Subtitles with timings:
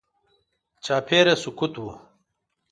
[0.83, 1.85] چاپېره سکوت و.